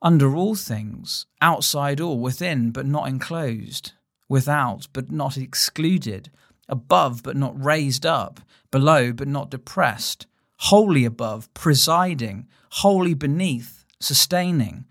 Under 0.03 0.37
all 0.37 0.55
things, 0.55 1.25
outside 1.41 2.03
all, 2.03 2.19
within 2.19 2.71
but 2.71 2.85
not 2.85 3.09
enclosed, 3.09 3.93
without 4.29 4.89
but 4.93 5.11
not 5.11 5.39
excluded, 5.39 6.31
above 6.69 7.23
but 7.23 7.35
not 7.35 7.65
raised 7.65 8.05
up, 8.05 8.41
below 8.71 9.11
but 9.11 9.27
not 9.27 9.51
depressed, 9.51 10.27
wholly 10.59 11.07
above, 11.07 11.49
presiding, 11.55 12.47
wholly 12.83 13.15
beneath, 13.15 13.87
sustaining, 14.01 14.85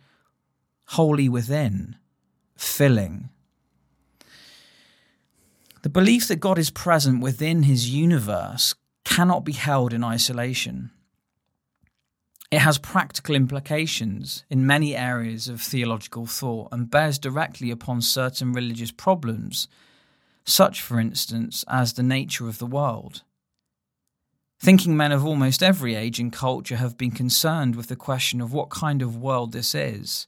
wholly 0.86 1.30
within, 1.30 1.98
filling. 2.58 3.30
The 5.84 5.90
belief 5.90 6.28
that 6.30 6.38
God 6.38 6.58
is 6.58 6.72
present 6.72 7.22
within 7.22 7.62
his 7.62 7.92
universe 7.92 8.74
cannot 9.16 9.46
be 9.46 9.54
held 9.54 9.94
in 9.94 10.04
isolation. 10.04 10.92
It 12.52 12.60
has 12.60 12.78
practical 12.78 13.34
implications 13.34 14.44
in 14.50 14.68
many 14.68 14.94
areas 14.94 15.48
of 15.48 15.62
theological 15.62 16.26
thought 16.26 16.68
and 16.74 16.92
bears 16.92 17.18
directly 17.18 17.72
upon 17.72 18.02
certain 18.02 18.52
religious 18.52 18.92
problems, 18.92 19.70
such, 20.44 20.82
for 20.82 21.00
instance, 21.00 21.64
as 21.70 21.94
the 21.94 22.04
nature 22.04 22.50
of 22.50 22.58
the 22.58 22.66
world. 22.66 23.24
Thinking 24.60 24.98
men 24.98 25.14
of 25.14 25.26
almost 25.26 25.64
every 25.64 25.96
age 25.96 26.20
and 26.20 26.34
culture 26.34 26.76
have 26.76 26.98
been 26.98 27.12
concerned 27.12 27.78
with 27.78 27.88
the 27.88 27.96
question 27.96 28.42
of 28.42 28.52
what 28.52 28.70
kind 28.70 29.02
of 29.02 29.16
world 29.16 29.54
this 29.54 29.74
is. 29.74 30.28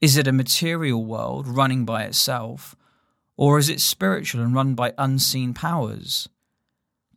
Is 0.00 0.16
it 0.16 0.26
a 0.26 0.32
material 0.32 1.04
world 1.04 1.46
running 1.46 1.84
by 1.84 2.02
itself, 2.02 2.74
or 3.36 3.60
is 3.60 3.68
it 3.68 3.80
spiritual 3.80 4.42
and 4.42 4.56
run 4.56 4.74
by 4.74 4.92
unseen 4.98 5.54
powers? 5.54 6.28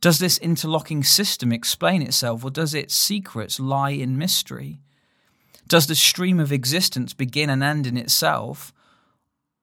Does 0.00 0.18
this 0.18 0.38
interlocking 0.38 1.02
system 1.04 1.52
explain 1.52 2.00
itself, 2.00 2.44
or 2.44 2.50
does 2.50 2.74
its 2.74 2.94
secrets 2.94 3.60
lie 3.60 3.90
in 3.90 4.16
mystery? 4.16 4.80
Does 5.68 5.86
the 5.86 5.94
stream 5.94 6.40
of 6.40 6.52
existence 6.52 7.12
begin 7.12 7.50
and 7.50 7.62
end 7.62 7.86
in 7.86 7.96
itself, 7.96 8.72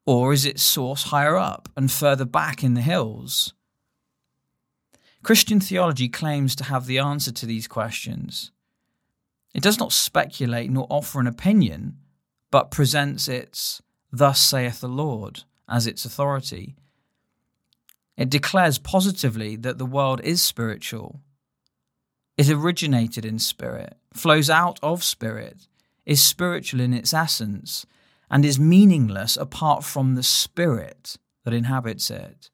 or 0.05 0.31
is 0.33 0.45
its 0.45 0.61
source 0.61 1.03
higher 1.03 1.35
up 1.35 1.69
and 1.75 1.91
further 1.91 2.25
back 2.25 2.63
in 2.63 2.75
the 2.75 2.81
hills? 2.81 3.53
Christian 5.23 5.59
theology 5.59 6.07
claims 6.07 6.55
to 6.55 6.65
have 6.65 6.85
the 6.85 6.99
answer 6.99 7.31
to 7.31 7.45
these 7.45 7.67
questions. 7.67 8.51
It 9.53 9.63
does 9.63 9.79
not 9.79 9.91
speculate 9.91 10.69
nor 10.69 10.85
offer 10.89 11.19
an 11.19 11.27
opinion, 11.27 11.97
but 12.51 12.71
presents 12.71 13.27
its 13.27 13.81
Thus 14.11 14.39
saith 14.39 14.79
the 14.79 14.87
Lord 14.87 15.43
as 15.67 15.87
its 15.87 16.05
authority 16.05 16.75
it 18.17 18.29
declares 18.29 18.79
positively 18.79 19.55
that 19.55 19.77
the 19.77 19.85
world 19.85 20.19
is 20.23 20.41
spiritual. 20.41 21.21
It 22.35 22.49
originated 22.49 23.25
in 23.25 23.39
spirit, 23.39 23.97
flows 24.13 24.49
out 24.49 24.79
of 24.81 25.03
spirit, 25.03 25.67
is 26.05 26.21
spiritual 26.21 26.79
in 26.79 26.93
its 26.93 27.13
essence, 27.13 27.85
and 28.29 28.43
is 28.43 28.59
meaningless 28.59 29.37
apart 29.37 29.83
from 29.83 30.15
the 30.15 30.23
spirit 30.23 31.17
that 31.45 31.53
inhabits 31.53 32.09
it. 32.09 32.49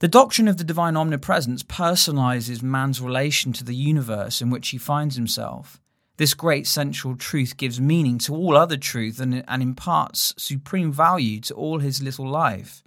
The 0.00 0.08
doctrine 0.08 0.48
of 0.48 0.56
the 0.56 0.64
divine 0.64 0.96
omnipresence 0.96 1.62
personalizes 1.62 2.62
man's 2.62 3.00
relation 3.00 3.52
to 3.54 3.64
the 3.64 3.74
universe 3.74 4.40
in 4.40 4.48
which 4.48 4.68
he 4.68 4.78
finds 4.78 5.16
himself. 5.16 5.80
This 6.16 6.34
great 6.34 6.66
central 6.66 7.16
truth 7.16 7.56
gives 7.56 7.80
meaning 7.80 8.18
to 8.18 8.34
all 8.34 8.56
other 8.56 8.76
truth 8.76 9.20
and, 9.20 9.44
and 9.46 9.62
imparts 9.62 10.34
supreme 10.36 10.92
value 10.92 11.40
to 11.40 11.54
all 11.54 11.80
his 11.80 12.02
little 12.02 12.28
life. 12.28 12.82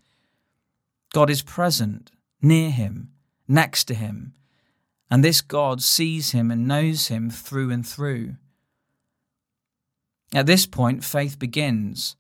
God 1.13 1.29
is 1.29 1.41
present, 1.41 2.11
near 2.41 2.69
him, 2.69 3.11
next 3.47 3.85
to 3.85 3.93
him, 3.93 4.33
and 5.09 5.23
this 5.23 5.41
God 5.41 5.81
sees 5.81 6.31
him 6.31 6.51
and 6.51 6.67
knows 6.67 7.07
him 7.07 7.29
through 7.29 7.69
and 7.69 7.87
through. 7.87 8.35
At 10.33 10.47
this 10.47 10.65
point, 10.65 11.03
faith 11.03 11.37
begins. 11.37 12.15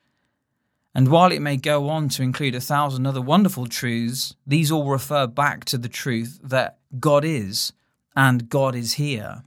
And 0.93 1.07
while 1.07 1.31
it 1.31 1.41
may 1.41 1.57
go 1.57 1.89
on 1.89 2.07
to 2.09 2.21
include 2.21 2.53
a 2.53 2.61
thousand 2.61 3.07
other 3.07 3.21
wonderful 3.21 3.65
truths, 3.65 4.35
these 4.45 4.71
all 4.71 4.87
refer 4.87 5.25
back 5.25 5.65
to 5.65 5.79
the 5.79 5.89
truth 5.89 6.39
that 6.43 6.77
God 6.99 7.25
is 7.25 7.73
and 8.15 8.47
God 8.47 8.75
is 8.75 8.93
here. 8.93 9.43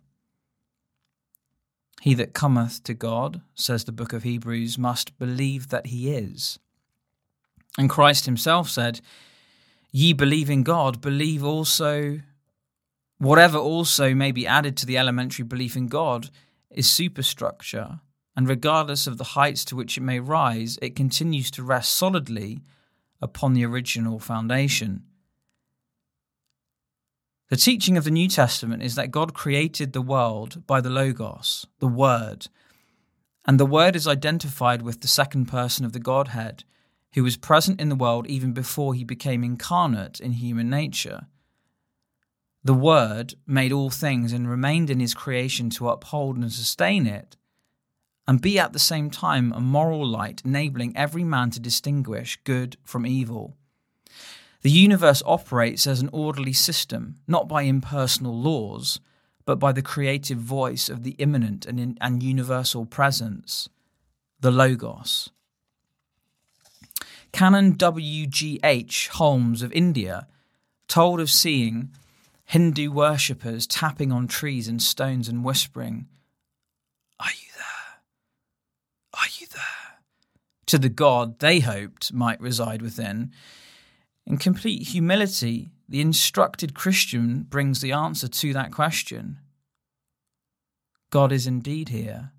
He 2.02 2.14
that 2.14 2.34
cometh 2.34 2.82
to 2.82 2.94
God, 2.94 3.42
says 3.54 3.84
the 3.84 3.92
book 3.92 4.12
of 4.12 4.24
Hebrews, 4.24 4.76
must 4.76 5.16
believe 5.18 5.68
that 5.68 5.86
he 5.86 6.12
is. 6.12 6.58
And 7.78 7.88
Christ 7.88 8.26
himself 8.26 8.68
said, 8.68 9.00
Ye 9.96 10.12
believe 10.12 10.50
in 10.50 10.62
God, 10.62 11.00
believe 11.00 11.42
also 11.42 12.20
whatever 13.16 13.56
also 13.56 14.14
may 14.14 14.30
be 14.30 14.46
added 14.46 14.76
to 14.76 14.84
the 14.84 14.98
elementary 14.98 15.42
belief 15.42 15.74
in 15.74 15.86
God 15.86 16.28
is 16.70 16.92
superstructure, 16.92 18.00
and 18.36 18.46
regardless 18.46 19.06
of 19.06 19.16
the 19.16 19.32
heights 19.38 19.64
to 19.64 19.74
which 19.74 19.96
it 19.96 20.02
may 20.02 20.20
rise, 20.20 20.78
it 20.82 20.94
continues 20.94 21.50
to 21.52 21.62
rest 21.62 21.94
solidly 21.94 22.60
upon 23.22 23.54
the 23.54 23.64
original 23.64 24.18
foundation. 24.18 25.04
The 27.48 27.56
teaching 27.56 27.96
of 27.96 28.04
the 28.04 28.10
New 28.10 28.28
Testament 28.28 28.82
is 28.82 28.96
that 28.96 29.10
God 29.10 29.32
created 29.32 29.94
the 29.94 30.02
world 30.02 30.66
by 30.66 30.82
the 30.82 30.90
Logos, 30.90 31.66
the 31.78 31.88
Word, 31.88 32.48
and 33.46 33.58
the 33.58 33.64
Word 33.64 33.96
is 33.96 34.06
identified 34.06 34.82
with 34.82 35.00
the 35.00 35.08
second 35.08 35.46
person 35.46 35.86
of 35.86 35.94
the 35.94 36.00
Godhead, 36.00 36.64
who 37.14 37.22
was 37.22 37.36
present 37.36 37.80
in 37.80 37.88
the 37.88 37.94
world 37.94 38.26
even 38.26 38.52
before 38.52 38.94
he 38.94 39.04
became 39.04 39.42
incarnate 39.42 40.20
in 40.20 40.32
human 40.32 40.68
nature. 40.68 41.26
The 42.62 42.74
Word 42.74 43.34
made 43.46 43.72
all 43.72 43.90
things 43.90 44.32
and 44.32 44.50
remained 44.50 44.90
in 44.90 45.00
his 45.00 45.14
creation 45.14 45.70
to 45.70 45.88
uphold 45.88 46.36
and 46.36 46.52
sustain 46.52 47.06
it, 47.06 47.36
and 48.26 48.40
be 48.40 48.58
at 48.58 48.72
the 48.72 48.78
same 48.78 49.08
time 49.08 49.52
a 49.52 49.60
moral 49.60 50.04
light 50.04 50.42
enabling 50.44 50.96
every 50.96 51.22
man 51.22 51.50
to 51.50 51.60
distinguish 51.60 52.40
good 52.44 52.76
from 52.84 53.06
evil. 53.06 53.56
The 54.62 54.70
universe 54.70 55.22
operates 55.24 55.86
as 55.86 56.00
an 56.00 56.10
orderly 56.12 56.52
system, 56.52 57.16
not 57.28 57.46
by 57.46 57.62
impersonal 57.62 58.36
laws, 58.36 58.98
but 59.44 59.60
by 59.60 59.70
the 59.70 59.80
creative 59.80 60.38
voice 60.38 60.88
of 60.88 61.04
the 61.04 61.12
immanent 61.12 61.66
and, 61.66 61.78
in, 61.78 61.96
and 62.00 62.20
universal 62.20 62.84
presence, 62.84 63.68
the 64.40 64.50
Logos. 64.50 65.30
Canon 67.32 67.72
W.G.H. 67.72 69.08
Holmes 69.08 69.62
of 69.62 69.72
India 69.72 70.26
told 70.88 71.20
of 71.20 71.30
seeing 71.30 71.90
Hindu 72.44 72.90
worshippers 72.90 73.66
tapping 73.66 74.12
on 74.12 74.26
trees 74.26 74.68
and 74.68 74.82
stones 74.82 75.28
and 75.28 75.44
whispering, 75.44 76.06
Are 77.20 77.30
you 77.30 77.50
there? 77.56 79.20
Are 79.20 79.28
you 79.38 79.46
there? 79.48 79.62
to 80.66 80.78
the 80.78 80.88
God 80.88 81.38
they 81.38 81.60
hoped 81.60 82.12
might 82.12 82.40
reside 82.40 82.82
within. 82.82 83.32
In 84.26 84.36
complete 84.36 84.88
humility, 84.88 85.70
the 85.88 86.00
instructed 86.00 86.74
Christian 86.74 87.44
brings 87.44 87.80
the 87.80 87.92
answer 87.92 88.28
to 88.28 88.52
that 88.52 88.72
question 88.72 89.38
God 91.10 91.30
is 91.30 91.46
indeed 91.46 91.88
here. 91.88 92.32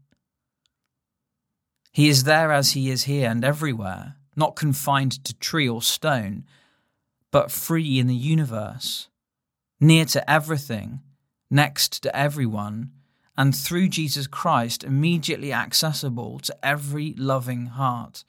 He 1.93 2.09
is 2.09 2.25
there 2.25 2.51
as 2.51 2.71
he 2.71 2.91
is 2.91 3.05
here 3.05 3.29
and 3.29 3.43
everywhere, 3.43 4.17
not 4.37 4.55
confined 4.55 5.23
to 5.25 5.33
tree 5.35 5.67
or 5.67 5.81
stone, 5.81 6.45
but 7.31 7.51
free 7.51 7.99
in 7.99 8.07
the 8.07 8.15
universe, 8.15 9.09
near 9.79 10.05
to 10.05 10.29
everything, 10.29 11.01
next 11.49 12.01
to 12.03 12.15
everyone, 12.15 12.91
and 13.37 13.55
through 13.55 13.89
Jesus 13.89 14.27
Christ 14.27 14.83
immediately 14.83 15.53
accessible 15.53 16.39
to 16.39 16.55
every 16.65 17.13
loving 17.17 17.67
heart. 17.67 18.23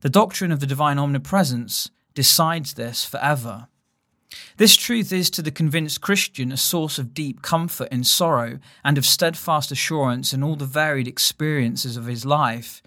The 0.00 0.10
doctrine 0.10 0.52
of 0.52 0.60
the 0.60 0.66
divine 0.66 0.98
omnipresence 0.98 1.90
decides 2.14 2.74
this 2.74 3.04
forever. 3.04 3.68
This 4.56 4.76
truth 4.76 5.12
is 5.12 5.30
to 5.30 5.42
the 5.42 5.50
convinced 5.50 6.00
Christian 6.00 6.52
a 6.52 6.56
source 6.56 6.98
of 6.98 7.14
deep 7.14 7.42
comfort 7.42 7.88
in 7.90 8.04
sorrow 8.04 8.58
and 8.84 8.96
of 8.96 9.04
steadfast 9.04 9.70
assurance 9.70 10.32
in 10.32 10.42
all 10.42 10.56
the 10.56 10.64
varied 10.64 11.08
experiences 11.08 11.96
of 11.96 12.06
his 12.06 12.24
life. 12.24 12.82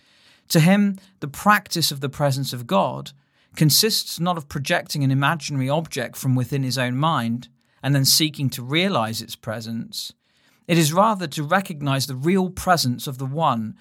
To 0.50 0.60
him, 0.60 0.98
the 1.20 1.28
practice 1.28 1.92
of 1.92 2.02
the 2.02 2.10
presence 2.10 2.54
of 2.54 2.68
God 2.68 3.12
consists 3.56 4.20
not 4.20 4.38
of 4.38 4.50
projecting 4.50 5.04
an 5.04 5.12
imaginary 5.12 5.70
object 5.70 6.16
from 6.16 6.36
within 6.36 6.64
his 6.64 6.78
own 6.78 6.98
mind 6.98 7.48
and 7.82 7.96
then 7.96 8.06
seeking 8.06 8.50
to 8.52 8.64
realize 8.64 9.22
its 9.22 9.36
presence. 9.36 10.14
It 10.68 10.78
is 10.78 10.94
rather 10.94 11.28
to 11.28 11.44
recognize 11.44 12.08
the 12.08 12.16
real 12.16 12.50
presence 12.50 13.08
of 13.08 13.18
the 13.18 13.26
one 13.26 13.76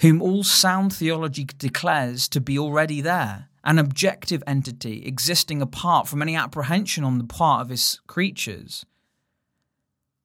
whom 0.00 0.20
all 0.20 0.44
sound 0.44 0.92
theology 0.94 1.44
declares 1.44 2.28
to 2.28 2.40
be 2.40 2.58
already 2.58 3.00
there 3.00 3.48
an 3.64 3.80
objective 3.80 4.44
entity 4.46 5.04
existing 5.04 5.60
apart 5.60 6.06
from 6.06 6.22
any 6.22 6.36
apprehension 6.36 7.02
on 7.02 7.18
the 7.18 7.24
part 7.24 7.62
of 7.62 7.68
his 7.68 8.00
creatures. 8.06 8.86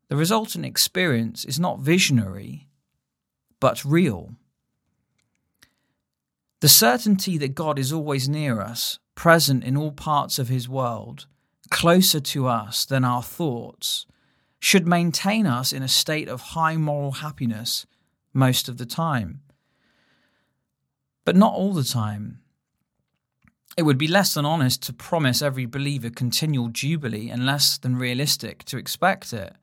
The 0.09 0.15
resultant 0.15 0.63
experience 0.63 1.43
is 1.43 1.59
not 1.59 1.79
visionary, 1.79 2.67
but 3.59 3.83
real. 3.83 4.35
The 6.61 6.69
certainty 6.69 7.39
that 7.39 7.55
God 7.55 7.79
is 7.79 7.91
always 7.91 8.29
near 8.29 8.61
us, 8.61 8.99
present 9.15 9.63
in 9.63 9.75
all 9.75 9.91
parts 9.91 10.37
of 10.37 10.47
his 10.47 10.69
world, 10.69 11.25
closer 11.71 12.19
to 12.19 12.47
us 12.47 12.85
than 12.85 13.03
our 13.03 13.23
thoughts, 13.23 14.05
should 14.59 14.85
maintain 14.85 15.47
us 15.47 15.73
in 15.73 15.81
a 15.81 15.87
state 15.87 16.29
of 16.29 16.41
high 16.41 16.77
moral 16.77 17.13
happiness 17.13 17.87
most 18.31 18.69
of 18.69 18.77
the 18.77 18.85
time. 18.85 19.41
But 21.25 21.35
not 21.35 21.53
all 21.53 21.73
the 21.73 21.83
time. 21.83 22.41
It 23.75 23.83
would 23.83 23.97
be 23.97 24.07
less 24.07 24.35
than 24.35 24.45
honest 24.45 24.83
to 24.83 24.93
promise 24.93 25.41
every 25.41 25.65
believer 25.65 26.11
continual 26.11 26.67
jubilee 26.67 27.31
and 27.31 27.43
less 27.43 27.79
than 27.79 27.95
realistic 27.95 28.63
to 28.65 28.77
expect 28.77 29.33
it. 29.33 29.55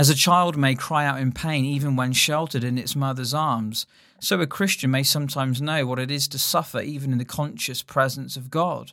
As 0.00 0.08
a 0.08 0.14
child 0.14 0.56
may 0.56 0.74
cry 0.74 1.04
out 1.04 1.20
in 1.20 1.30
pain 1.30 1.66
even 1.66 1.94
when 1.94 2.14
sheltered 2.14 2.64
in 2.64 2.78
its 2.78 2.96
mother's 2.96 3.34
arms, 3.34 3.86
so 4.18 4.40
a 4.40 4.46
Christian 4.46 4.90
may 4.90 5.02
sometimes 5.02 5.60
know 5.60 5.84
what 5.84 5.98
it 5.98 6.10
is 6.10 6.26
to 6.28 6.38
suffer 6.38 6.80
even 6.80 7.12
in 7.12 7.18
the 7.18 7.24
conscious 7.26 7.82
presence 7.82 8.34
of 8.34 8.48
God. 8.50 8.92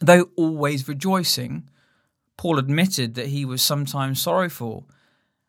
Though 0.00 0.30
always 0.34 0.88
rejoicing, 0.88 1.68
Paul 2.36 2.58
admitted 2.58 3.14
that 3.14 3.28
he 3.28 3.44
was 3.44 3.62
sometimes 3.62 4.20
sorrowful, 4.20 4.88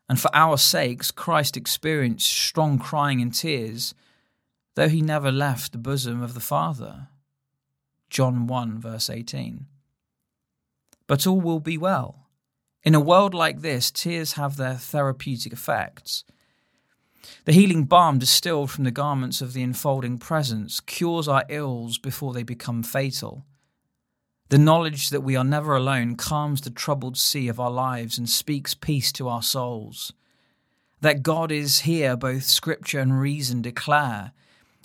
and 0.08 0.20
for 0.20 0.30
our 0.36 0.56
sakes 0.56 1.10
Christ 1.10 1.58
experienced 1.58 2.32
strong 2.32 2.78
crying 2.78 3.24
and 3.24 3.34
tears, 3.34 3.96
though 4.76 4.90
he 4.90 5.02
never 5.02 5.32
left 5.32 5.72
the 5.72 5.80
bosom 5.80 6.22
of 6.22 6.36
the 6.36 6.40
Father. 6.40 7.08
John 8.12 8.46
1, 8.46 8.80
verse 8.80 9.10
18. 9.10 9.66
But 11.08 11.26
all 11.26 11.42
will 11.42 11.60
be 11.60 11.80
well. 11.80 12.28
In 12.84 12.96
a 12.96 13.00
world 13.00 13.34
like 13.34 13.62
this, 13.62 13.92
tears 13.92 14.34
have 14.34 14.58
their 14.58 14.76
therapeutic 14.76 15.54
effects. 15.54 16.24
The 17.46 17.54
healing 17.54 17.84
balm 17.84 18.18
distilled 18.18 18.72
from 18.72 18.86
the 18.86 18.92
garments 18.92 19.42
of 19.42 19.54
the 19.54 19.62
enfolding 19.62 20.18
presence 20.18 20.80
cures 20.80 21.28
our 21.28 21.44
ills 21.50 22.00
before 22.00 22.34
they 22.34 22.44
become 22.44 22.82
fatal. 22.82 23.46
The 24.50 24.58
knowledge 24.58 25.12
that 25.12 25.22
we 25.22 25.36
are 25.36 25.44
never 25.44 25.76
alone 25.76 26.16
calms 26.16 26.62
the 26.62 26.72
troubled 26.72 27.18
sea 27.18 27.48
of 27.48 27.60
our 27.60 27.70
lives 27.72 28.18
and 28.18 28.28
speaks 28.28 28.74
peace 28.74 29.12
to 29.14 29.30
our 29.30 29.44
souls. 29.44 30.12
That 31.02 31.24
God 31.24 31.52
is 31.52 31.82
here, 31.82 32.18
both 32.18 32.44
scripture 32.44 33.00
and 33.00 33.20
reason 33.20 33.62
declare, 33.62 34.34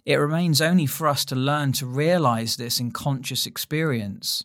it 0.05 0.17
remains 0.17 0.61
only 0.61 0.87
for 0.87 1.09
us 1.09 1.25
to 1.27 1.35
learn 1.35 1.73
to 1.73 1.87
realize 1.87 2.57
this 2.57 2.79
in 2.79 2.93
conscious 2.93 3.45
experience. 3.45 4.45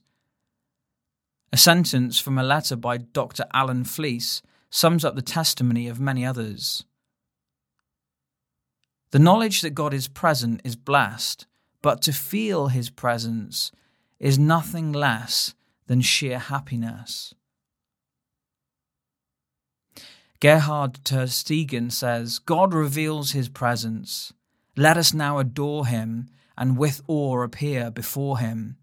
A 1.53 1.57
sentence 1.57 2.17
from 2.19 2.37
a 2.37 2.43
letter 2.43 2.77
by 2.77 2.97
Dr. 2.97 3.45
Alan 3.53 3.83
Fleece 3.83 4.41
sums 4.69 5.03
up 5.03 5.15
the 5.15 5.21
testimony 5.21 5.89
of 5.89 5.99
many 5.99 6.25
others. 6.25 6.85
The 9.11 9.19
knowledge 9.19 9.59
that 9.61 9.71
God 9.71 9.93
is 9.93 10.07
present 10.07 10.61
is 10.63 10.77
blessed, 10.77 11.45
but 11.81 12.01
to 12.03 12.13
feel 12.13 12.67
his 12.67 12.89
presence 12.89 13.71
is 14.19 14.39
nothing 14.39 14.93
less 14.93 15.53
than 15.87 15.99
sheer 15.99 16.39
happiness. 16.39 17.33
Gerhard 20.39 21.03
Tersteegen 21.03 21.91
says 21.91 22.39
God 22.39 22.73
reveals 22.73 23.31
his 23.31 23.49
presence. 23.49 24.31
Let 24.77 24.95
us 24.95 25.13
now 25.13 25.37
adore 25.37 25.85
him 25.85 26.29
and 26.57 26.77
with 26.77 27.01
awe 27.07 27.43
appear 27.43 27.91
before 27.91 28.39
him. 28.39 28.77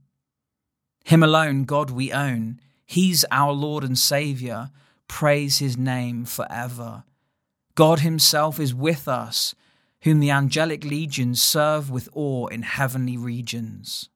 Him 1.04 1.22
alone, 1.22 1.64
God, 1.64 1.90
we 1.90 2.12
own. 2.12 2.60
He's 2.86 3.24
our 3.30 3.52
Lord 3.52 3.84
and 3.84 3.98
Saviour. 3.98 4.70
Praise 5.08 5.58
his 5.58 5.76
name 5.76 6.24
forever. 6.24 7.04
God 7.74 8.00
himself 8.00 8.58
is 8.58 8.74
with 8.74 9.08
us, 9.08 9.54
whom 10.02 10.20
the 10.20 10.30
angelic 10.30 10.84
legions 10.84 11.40
serve 11.42 11.90
with 11.90 12.08
awe 12.12 12.46
in 12.48 12.62
heavenly 12.62 13.16
regions. 13.16 14.08